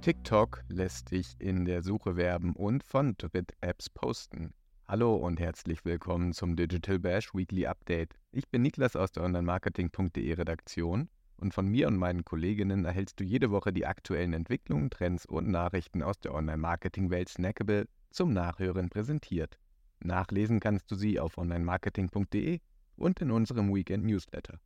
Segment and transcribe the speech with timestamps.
[0.00, 4.54] TikTok lässt dich in der Suche werben und von Dritt-Apps posten.
[4.88, 8.18] Hallo und herzlich willkommen zum Digital Bash Weekly Update.
[8.32, 11.10] Ich bin Niklas aus der Online-Marketing.de Redaktion
[11.40, 15.48] und von mir und meinen Kolleginnen erhältst du jede Woche die aktuellen Entwicklungen, Trends und
[15.48, 19.58] Nachrichten aus der Online-Marketing-Welt Snackable zum Nachhören präsentiert.
[20.00, 22.60] Nachlesen kannst du sie auf online-marketing.de
[22.96, 24.60] und in unserem Weekend Newsletter.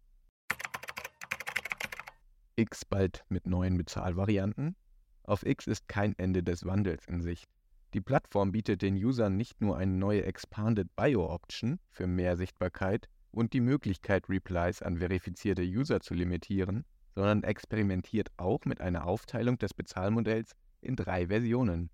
[2.56, 4.77] X bald mit neuen Bezahlvarianten?
[5.25, 7.48] Auf X ist kein Ende des Wandels in Sicht.
[7.95, 13.09] Die Plattform bietet den Usern nicht nur eine neue Expanded Bio Option für mehr Sichtbarkeit
[13.34, 16.84] und die Möglichkeit, Replies an verifizierte User zu limitieren,
[17.15, 21.91] sondern experimentiert auch mit einer Aufteilung des Bezahlmodells in drei Versionen.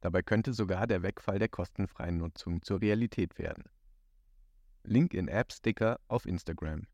[0.00, 3.64] Dabei könnte sogar der Wegfall der kostenfreien Nutzung zur Realität werden.
[4.82, 6.86] Link in App Sticker auf Instagram.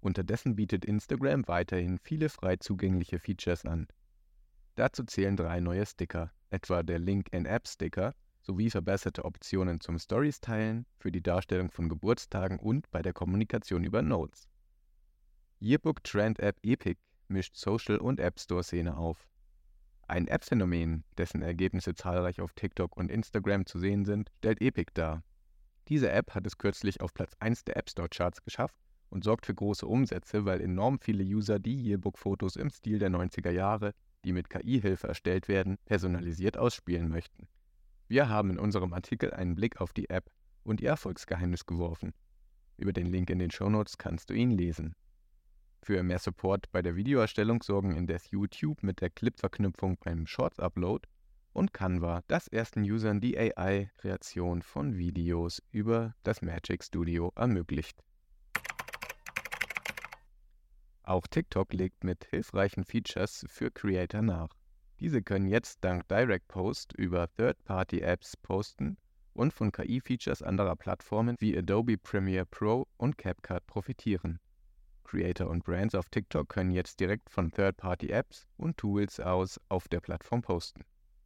[0.00, 3.86] Unterdessen bietet Instagram weiterhin viele frei zugängliche Features an,
[4.76, 8.12] Dazu zählen drei neue Sticker, etwa der Link-in-App-Sticker
[8.44, 14.02] sowie verbesserte Optionen zum Stories-Teilen, für die Darstellung von Geburtstagen und bei der Kommunikation über
[14.02, 14.48] Notes.
[15.60, 19.26] Yearbook-Trend-App Epic mischt Social- und App Store-Szene auf.
[20.06, 25.22] Ein App-Phänomen, dessen Ergebnisse zahlreich auf TikTok und Instagram zu sehen sind, stellt Epic dar.
[25.88, 28.76] Diese App hat es kürzlich auf Platz 1 der App Store-Charts geschafft
[29.08, 33.50] und sorgt für große Umsätze, weil enorm viele User die Yearbook-Fotos im Stil der 90er
[33.50, 37.46] Jahre die mit KI-Hilfe erstellt werden, personalisiert ausspielen möchten.
[38.14, 40.30] Wir haben in unserem Artikel einen Blick auf die App
[40.62, 42.14] und ihr Erfolgsgeheimnis geworfen.
[42.76, 44.94] Über den Link in den Shownotes kannst du ihn lesen.
[45.82, 51.08] Für mehr Support bei der Videoerstellung sorgen indes YouTube mit der Clip-Verknüpfung beim Shorts-Upload
[51.54, 58.04] und Canva, das ersten Usern die AI-Kreation von Videos über das Magic Studio ermöglicht.
[61.02, 64.50] Auch TikTok legt mit hilfreichen Features für Creator nach.
[65.00, 68.96] Diese können jetzt dank Direct Post über Third-Party-Apps posten
[69.32, 74.38] und von KI-Features anderer Plattformen wie Adobe Premiere Pro und CapCut profitieren.
[75.04, 80.00] Creator und Brands auf TikTok können jetzt direkt von Third-Party-Apps und Tools aus auf der
[80.00, 80.84] Plattform posten.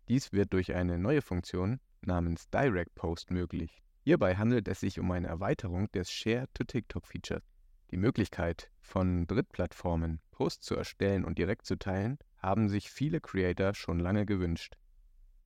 [0.08, 3.82] Dies wird durch eine neue Funktion namens Direct Post möglich.
[4.04, 7.42] Hierbei handelt es sich um eine Erweiterung des Share-to-TikTok-Features.
[7.90, 13.74] Die Möglichkeit, von Drittplattformen Posts zu erstellen und direkt zu teilen, haben sich viele Creator
[13.74, 14.76] schon lange gewünscht.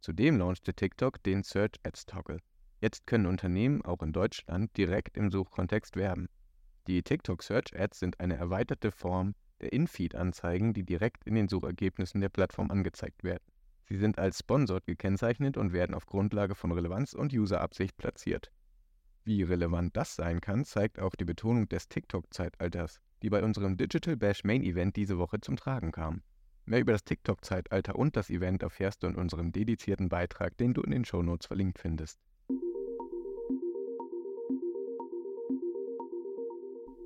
[0.00, 2.40] Zudem launchte TikTok den Search Ads Toggle.
[2.80, 6.28] Jetzt können Unternehmen auch in Deutschland direkt im Suchkontext werben.
[6.88, 12.20] Die TikTok Search Ads sind eine erweiterte Form der In-Feed-Anzeigen, die direkt in den Suchergebnissen
[12.20, 13.44] der Plattform angezeigt werden.
[13.84, 18.50] Sie sind als Sponsored gekennzeichnet und werden auf Grundlage von Relevanz und User-Absicht platziert.
[19.24, 24.16] Wie relevant das sein kann, zeigt auch die Betonung des TikTok-Zeitalters, die bei unserem Digital
[24.16, 26.22] Bash Main Event diese Woche zum Tragen kam.
[26.64, 30.82] Mehr über das TikTok-Zeitalter und das Event erfährst du in unserem dedizierten Beitrag, den du
[30.82, 32.20] in den Shownotes verlinkt findest.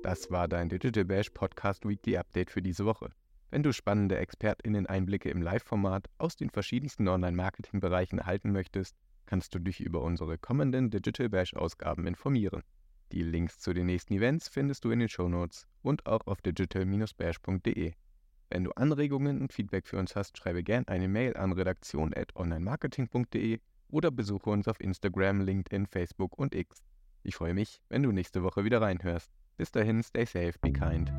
[0.03, 3.11] Das war dein Digital Bash Podcast Weekly Update für diese Woche.
[3.49, 8.95] Wenn du spannende ExpertInnen-Einblicke im Live-Format aus den verschiedensten Online-Marketing-Bereichen erhalten möchtest,
[9.25, 12.61] kannst du dich über unsere kommenden Digital Bash-Ausgaben informieren.
[13.11, 17.93] Die Links zu den nächsten Events findest du in den Shownotes und auch auf digital-bash.de.
[18.49, 23.59] Wenn du Anregungen und Feedback für uns hast, schreibe gern eine Mail an redaktion.onlinemarketing.de
[23.89, 26.83] oder besuche uns auf Instagram, LinkedIn, Facebook und X.
[27.23, 29.31] Ich freue mich, wenn du nächste Woche wieder reinhörst.
[29.57, 31.11] Bis dahin, stay safe, be kind.